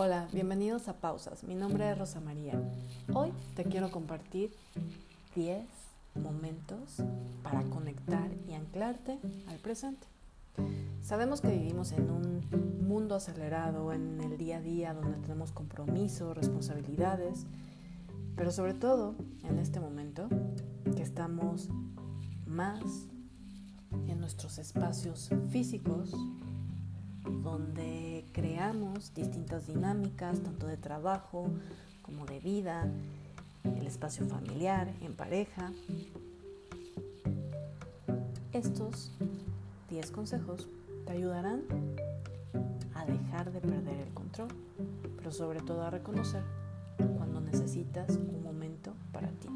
[0.00, 1.42] Hola, bienvenidos a Pausas.
[1.42, 2.52] Mi nombre es Rosa María.
[3.12, 4.54] Hoy te quiero compartir
[5.34, 5.66] 10
[6.14, 7.02] momentos
[7.42, 9.18] para conectar y anclarte
[9.48, 10.06] al presente.
[11.02, 16.36] Sabemos que vivimos en un mundo acelerado, en el día a día, donde tenemos compromisos,
[16.36, 17.46] responsabilidades,
[18.36, 20.28] pero sobre todo en este momento
[20.94, 21.70] que estamos
[22.46, 22.84] más
[24.06, 26.14] en nuestros espacios físicos,
[27.28, 31.48] donde creamos distintas dinámicas, tanto de trabajo
[32.02, 32.88] como de vida,
[33.64, 35.72] el espacio familiar, en pareja.
[38.52, 39.12] Estos
[39.90, 40.68] 10 consejos
[41.06, 41.62] te ayudarán
[42.94, 44.48] a dejar de perder el control,
[45.16, 46.42] pero sobre todo a reconocer
[47.16, 49.48] cuando necesitas un momento para ti.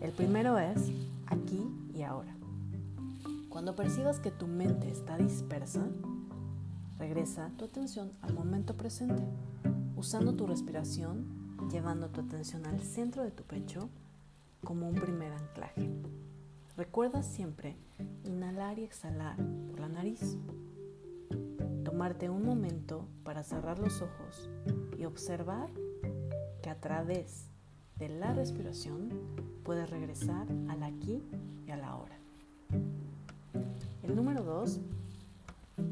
[0.00, 0.90] El primero es
[1.26, 2.35] aquí y ahora.
[3.56, 5.88] Cuando percibas que tu mente está dispersa,
[6.98, 9.22] regresa tu atención al momento presente,
[9.96, 11.24] usando tu respiración,
[11.70, 13.88] llevando tu atención al centro de tu pecho
[14.62, 15.88] como un primer anclaje.
[16.76, 17.78] Recuerda siempre
[18.24, 19.38] inhalar y exhalar
[19.70, 20.36] por la nariz.
[21.82, 24.50] Tomarte un momento para cerrar los ojos
[24.98, 25.70] y observar
[26.62, 27.48] que a través
[27.98, 29.08] de la respiración
[29.64, 31.22] puedes regresar al aquí
[31.66, 32.18] y a la hora.
[34.06, 34.78] El número dos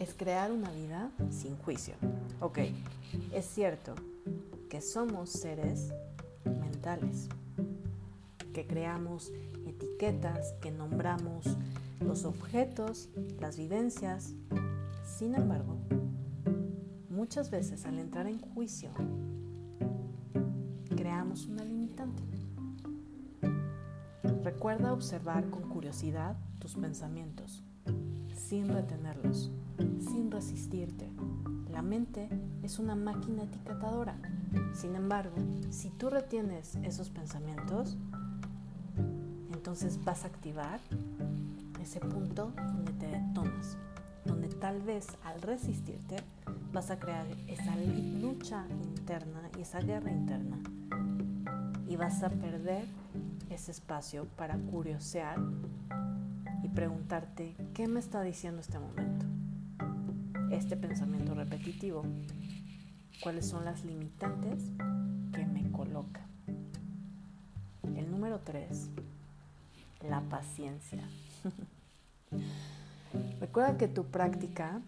[0.00, 1.94] es crear una vida sin juicio.
[2.40, 2.58] Ok,
[3.32, 3.94] es cierto
[4.68, 5.92] que somos seres
[6.44, 7.28] mentales,
[8.52, 9.30] que creamos
[9.64, 11.56] etiquetas, que nombramos
[12.00, 14.34] los objetos, las vivencias.
[15.04, 15.76] Sin embargo,
[17.10, 18.90] muchas veces al entrar en juicio,
[20.96, 22.24] creamos una limitante.
[24.42, 27.62] Recuerda observar con curiosidad tus pensamientos
[28.48, 29.50] sin retenerlos,
[30.00, 31.08] sin resistirte.
[31.70, 32.28] La mente
[32.62, 34.16] es una máquina etiquetadora.
[34.74, 35.36] Sin embargo,
[35.70, 37.96] si tú retienes esos pensamientos,
[39.52, 40.80] entonces vas a activar
[41.80, 43.76] ese punto donde te detonas,
[44.24, 46.16] donde tal vez al resistirte
[46.72, 47.76] vas a crear esa
[48.20, 48.64] lucha
[48.96, 50.58] interna y esa guerra interna
[51.88, 52.84] y vas a perder
[53.50, 55.38] ese espacio para curiosear
[56.74, 59.26] preguntarte qué me está diciendo este momento,
[60.50, 62.04] este pensamiento repetitivo,
[63.22, 64.62] cuáles son las limitantes
[65.32, 66.20] que me coloca.
[67.96, 68.88] El número tres,
[70.08, 71.02] la paciencia.
[73.40, 74.80] Recuerda que tu práctica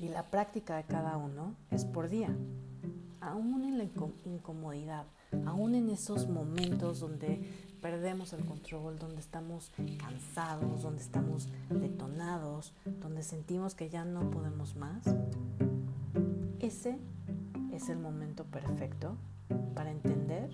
[0.00, 2.34] y la práctica de cada uno es por día,
[3.20, 3.84] aún en la
[4.24, 5.06] incomodidad,
[5.46, 7.40] aún en esos momentos donde
[7.84, 12.72] perdemos el control, donde estamos cansados, donde estamos detonados,
[13.02, 15.04] donde sentimos que ya no podemos más,
[16.60, 16.96] ese
[17.74, 19.18] es el momento perfecto
[19.74, 20.48] para entender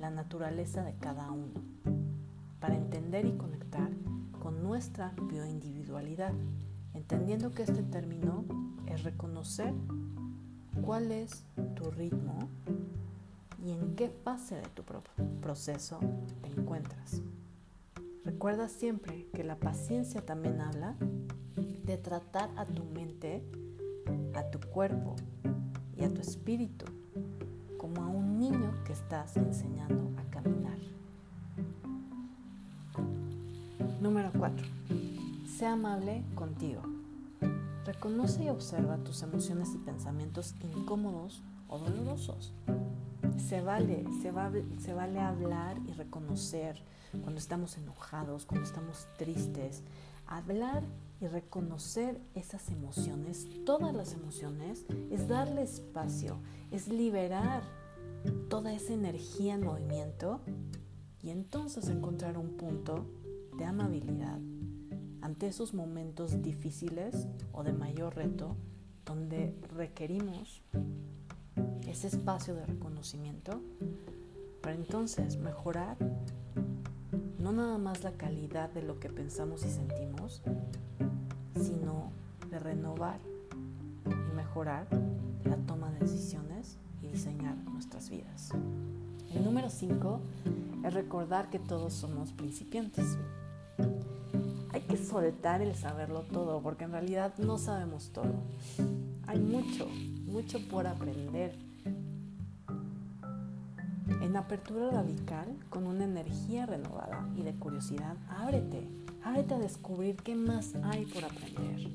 [0.00, 1.62] la naturaleza de cada uno,
[2.58, 3.90] para entender y conectar
[4.42, 6.32] con nuestra bioindividualidad,
[6.92, 8.44] entendiendo que este término
[8.86, 9.72] es reconocer
[10.82, 11.44] cuál es
[11.76, 12.48] tu ritmo
[13.68, 14.82] y en qué fase de tu
[15.42, 15.98] proceso
[16.40, 17.20] te encuentras.
[18.24, 20.96] Recuerda siempre que la paciencia también habla
[21.84, 23.42] de tratar a tu mente,
[24.34, 25.16] a tu cuerpo
[25.98, 26.86] y a tu espíritu
[27.76, 30.78] como a un niño que estás enseñando a caminar.
[34.00, 34.66] Número 4.
[35.58, 36.80] Sea amable contigo.
[37.84, 42.54] Reconoce y observa tus emociones y pensamientos incómodos o dolorosos
[43.36, 44.32] se vale, se,
[44.80, 46.82] se vale hablar y reconocer
[47.22, 49.82] cuando estamos enojados, cuando estamos tristes.
[50.26, 50.82] Hablar
[51.20, 56.38] y reconocer esas emociones, todas las emociones, es darle espacio,
[56.70, 57.62] es liberar
[58.48, 60.40] toda esa energía en movimiento
[61.22, 63.06] y entonces encontrar un punto
[63.56, 64.38] de amabilidad
[65.20, 68.56] ante esos momentos difíciles o de mayor reto
[69.04, 70.62] donde requerimos
[71.98, 73.60] ese espacio de reconocimiento
[74.62, 75.96] para entonces mejorar
[77.40, 80.40] no nada más la calidad de lo que pensamos y sentimos,
[81.60, 82.12] sino
[82.52, 83.18] de renovar
[84.06, 84.86] y mejorar
[85.44, 88.50] la toma de decisiones y diseñar nuestras vidas.
[89.34, 90.20] El número 5
[90.84, 93.18] es recordar que todos somos principiantes.
[94.70, 98.34] Hay que soltar el saberlo todo porque en realidad no sabemos todo.
[99.26, 99.88] Hay mucho,
[100.26, 101.67] mucho por aprender
[104.28, 108.86] en apertura radical, con una energía renovada y de curiosidad, ábrete,
[109.24, 111.90] ábrete a descubrir qué más hay por aprender.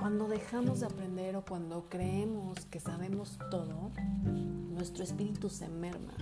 [0.00, 3.90] Cuando dejamos de aprender o cuando creemos que sabemos todo,
[4.72, 6.14] nuestro espíritu se merma.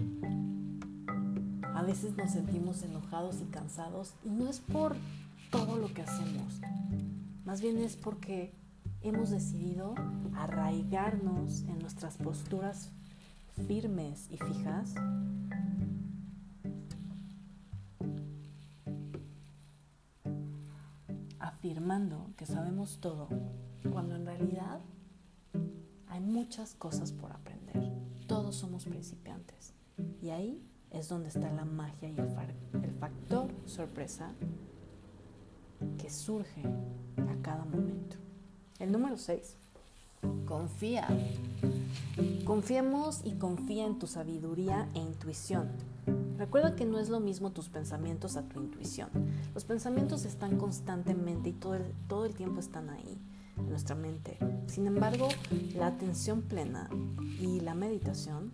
[1.73, 4.97] A veces nos sentimos enojados y cansados y no es por
[5.53, 6.61] todo lo que hacemos,
[7.45, 8.53] más bien es porque
[9.03, 9.95] hemos decidido
[10.35, 12.91] arraigarnos en nuestras posturas
[13.67, 14.95] firmes y fijas
[21.39, 23.29] afirmando que sabemos todo,
[23.93, 24.81] cuando en realidad
[26.09, 27.93] hay muchas cosas por aprender.
[28.27, 29.75] Todos somos principiantes.
[30.23, 32.29] Y ahí es donde está la magia y el,
[32.99, 34.33] factor sorpresa
[35.99, 38.17] que surge a cada momento.
[38.79, 39.57] El número 6.
[40.47, 41.09] Confía.
[42.45, 45.69] Confiemos y confía en tu sabiduría e intuición.
[46.37, 49.11] Recuerda que no es lo mismo tus pensamientos a tu intuición.
[49.55, 53.19] Los pensamientos están constantemente y todo el, todo el tiempo están ahí,
[53.59, 54.39] en nuestra mente.
[54.67, 55.29] Sin embargo,
[55.75, 56.89] la atención plena
[57.41, 58.53] y la meditación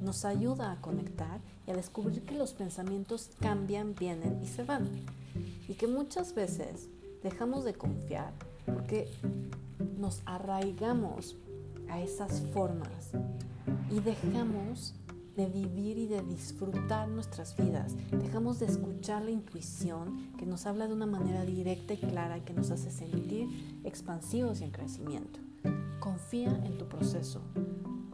[0.00, 4.88] nos ayuda a conectar y a descubrir que los pensamientos cambian, vienen y se van.
[5.68, 6.88] Y que muchas veces
[7.22, 8.32] dejamos de confiar
[8.66, 9.08] porque
[9.98, 11.36] nos arraigamos
[11.88, 13.12] a esas formas
[13.90, 14.94] y dejamos
[15.36, 17.94] de vivir y de disfrutar nuestras vidas.
[18.10, 22.42] Dejamos de escuchar la intuición que nos habla de una manera directa y clara y
[22.42, 25.40] que nos hace sentir expansivos y en crecimiento.
[25.98, 27.40] Confía en tu proceso.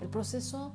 [0.00, 0.72] El proceso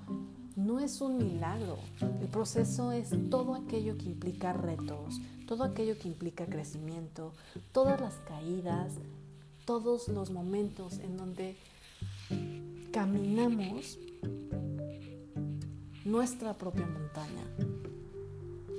[0.56, 1.78] no es un milagro.
[2.00, 7.34] El proceso es todo aquello que implica retos, todo aquello que implica crecimiento,
[7.72, 8.94] todas las caídas,
[9.66, 11.58] todos los momentos en donde
[12.92, 13.98] caminamos
[16.06, 17.44] nuestra propia montaña,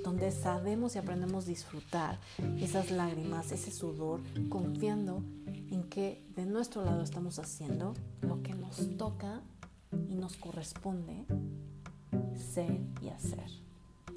[0.03, 2.19] donde sabemos y aprendemos a disfrutar
[2.59, 8.97] esas lágrimas, ese sudor, confiando en que de nuestro lado estamos haciendo lo que nos
[8.97, 9.41] toca
[10.09, 11.25] y nos corresponde
[12.53, 13.45] ser y hacer.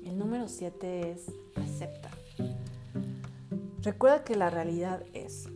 [0.05, 1.27] El número 7 es
[1.57, 2.11] acepta.
[3.83, 5.49] Recuerda que la realidad es,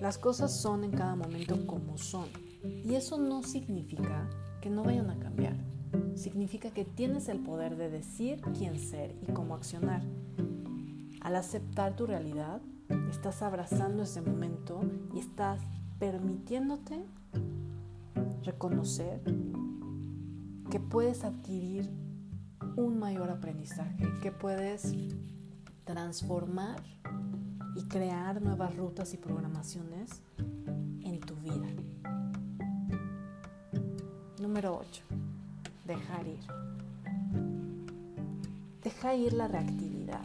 [0.00, 2.28] las cosas son en cada momento como son
[2.62, 4.28] y eso no significa
[4.60, 5.56] que no vayan a cambiar
[6.16, 10.02] significa que tienes el poder de decir quién ser y cómo accionar.
[11.20, 12.60] Al aceptar tu realidad,
[13.10, 14.82] estás abrazando ese momento
[15.14, 15.60] y estás
[15.98, 17.04] permitiéndote
[18.42, 19.22] reconocer
[20.70, 21.90] que puedes adquirir
[22.76, 24.92] un mayor aprendizaje, que puedes
[25.84, 26.82] transformar
[27.74, 31.66] y crear nuevas rutas y programaciones en tu vida.
[34.40, 35.04] Número 8
[35.86, 36.40] dejar ir.
[38.82, 40.24] Deja ir la reactividad.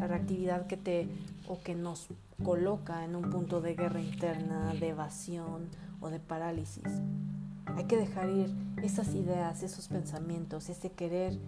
[0.00, 1.08] La reactividad que te
[1.48, 2.08] o que nos
[2.42, 5.68] coloca en un punto de guerra interna, de evasión
[6.00, 6.84] o de parálisis.
[7.76, 11.38] Hay que dejar ir esas ideas, esos pensamientos, ese querer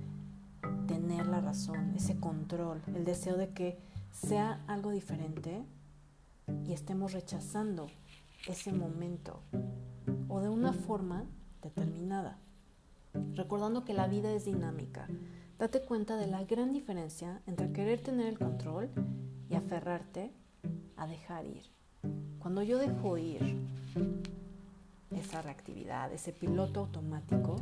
[0.86, 3.78] tener la razón, ese control, el deseo de que
[4.16, 5.64] sea algo diferente
[6.64, 7.88] y estemos rechazando
[8.46, 9.40] ese momento
[10.28, 11.24] o de una forma
[11.62, 12.38] determinada
[13.34, 15.06] recordando que la vida es dinámica.
[15.58, 18.90] Date cuenta de la gran diferencia entre querer tener el control
[19.48, 20.32] y aferrarte
[20.96, 21.62] a dejar ir.
[22.38, 23.58] Cuando yo dejo ir
[25.11, 27.56] esa reactividad, ese piloto automático,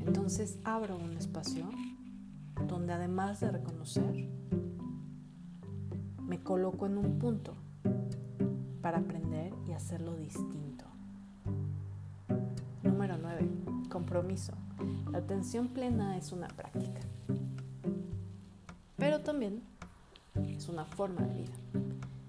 [0.00, 1.68] entonces abro un espacio
[2.66, 4.28] donde además de reconocer,
[6.32, 7.52] me coloco en un punto
[8.80, 10.86] para aprender y hacerlo distinto.
[12.82, 13.50] Número 9.
[13.90, 14.54] Compromiso.
[15.10, 17.02] La atención plena es una práctica,
[18.96, 19.62] pero también
[20.56, 21.52] es una forma de vida.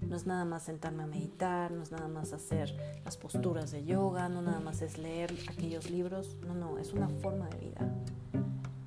[0.06, 3.86] No es nada más sentarme a meditar, no es nada más hacer las posturas de
[3.86, 7.94] yoga, no nada más es leer aquellos libros, no, no, es una forma de vida.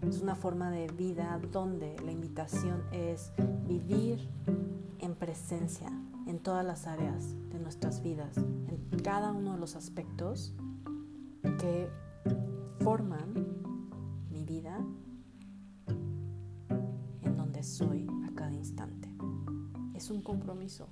[0.08, 3.32] Es una forma de vida donde la invitación es
[3.68, 4.30] vivir
[5.00, 5.90] en presencia
[6.28, 10.54] en todas las áreas de nuestras vidas, en cada uno de los aspectos
[11.60, 11.90] que
[12.80, 13.58] forman
[14.48, 14.80] vida
[17.22, 19.10] en donde soy a cada instante.
[19.94, 20.88] Es un compromiso,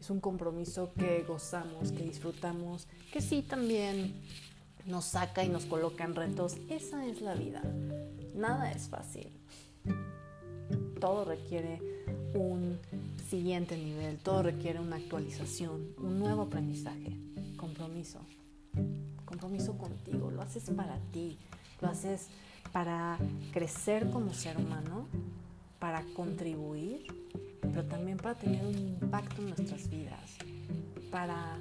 [0.00, 4.20] es un compromiso que gozamos, que disfrutamos, que sí también
[4.86, 6.56] nos saca y nos coloca en retos.
[6.68, 7.62] Esa es la vida.
[8.34, 9.30] Nada es fácil.
[11.00, 11.80] Todo requiere
[12.34, 12.78] un
[13.30, 17.16] siguiente nivel, todo requiere una actualización, un nuevo aprendizaje.
[17.56, 18.18] Compromiso.
[19.24, 21.38] Compromiso contigo, lo haces para ti,
[21.80, 22.26] lo haces
[22.72, 23.18] para
[23.52, 25.06] crecer como ser humano,
[25.78, 27.06] para contribuir,
[27.60, 30.36] pero también para tener un impacto en nuestras vidas,
[31.12, 31.56] para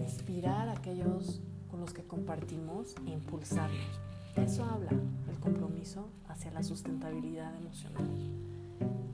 [0.00, 3.98] inspirar a aquellos con los que compartimos e impulsarlos.
[4.36, 4.92] eso habla
[5.28, 8.49] el compromiso hacia la sustentabilidad emocional.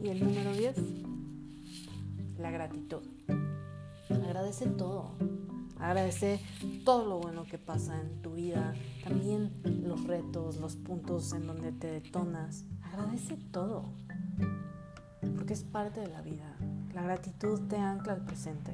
[0.02, 0.76] Y el número 10,
[2.38, 3.02] la gratitud.
[4.10, 5.12] Agradece todo.
[5.78, 6.40] Agradece
[6.84, 11.72] todo lo bueno que pasa en tu vida, también los retos, los puntos en donde
[11.72, 12.64] te detonas.
[12.82, 13.84] Agradece todo,
[15.36, 16.56] porque es parte de la vida.
[16.94, 18.72] La gratitud te ancla al presente,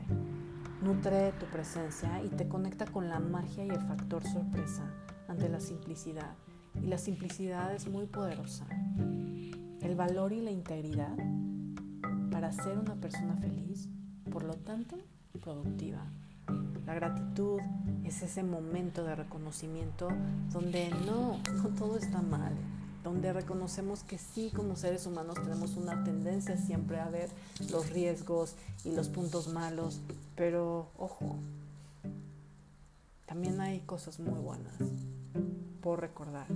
[0.83, 4.85] nutre tu presencia y te conecta con la magia y el factor sorpresa
[5.29, 6.35] ante la simplicidad.
[6.75, 8.67] Y la simplicidad es muy poderosa.
[9.83, 11.17] El valor y la integridad
[12.31, 13.89] para ser una persona feliz,
[14.31, 14.97] por lo tanto,
[15.43, 16.05] productiva.
[16.87, 17.61] La gratitud
[18.05, 20.09] es ese momento de reconocimiento
[20.53, 22.53] donde no, no todo está mal,
[23.03, 27.29] donde reconocemos que sí como seres humanos tenemos una tendencia siempre a ver
[27.71, 30.01] los riesgos y los puntos malos,
[30.37, 31.37] pero ojo,
[33.27, 34.75] también hay cosas muy buenas
[35.81, 36.47] por recordar,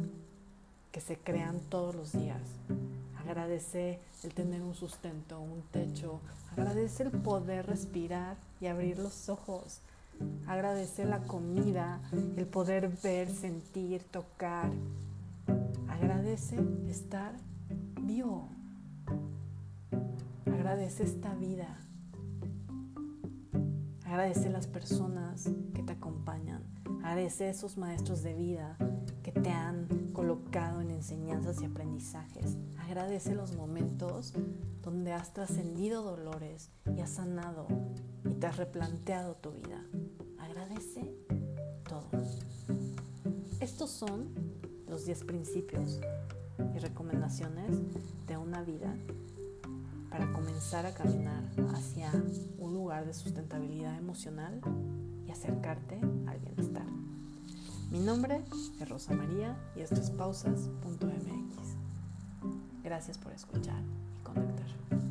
[0.92, 2.40] que se crean todos los días.
[3.26, 6.20] Agradece el tener un sustento, un techo,
[6.52, 9.80] agradece el poder respirar y abrir los ojos.
[10.46, 12.00] Agradece la comida,
[12.36, 14.70] el poder ver, sentir, tocar,
[15.88, 17.32] Agradece estar
[18.02, 18.48] vivo.
[20.44, 21.78] Agradece esta vida.
[24.04, 26.62] Agradece las personas que te acompañan.
[26.98, 28.76] Agradece esos maestros de vida
[29.22, 30.05] que te han
[30.96, 32.56] enseñanzas y aprendizajes.
[32.78, 34.34] Agradece los momentos
[34.82, 37.66] donde has trascendido dolores y has sanado
[38.24, 39.84] y te has replanteado tu vida.
[40.38, 41.14] Agradece
[41.88, 42.08] todo.
[43.60, 44.28] Estos son
[44.88, 46.00] los 10 principios
[46.74, 47.76] y recomendaciones
[48.26, 48.96] de una vida
[50.10, 52.10] para comenzar a caminar hacia
[52.58, 54.60] un lugar de sustentabilidad emocional
[55.26, 56.86] y acercarte al bienestar.
[57.90, 61.06] Mi nombre es Rosa María y esto es pausas.mx.
[62.82, 63.80] Gracias por escuchar
[64.18, 65.05] y conectar.